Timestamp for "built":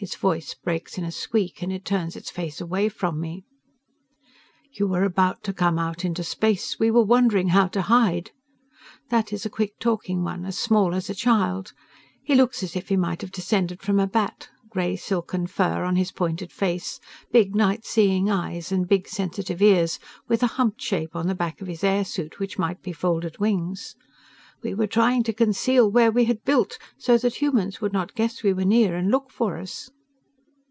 26.42-26.78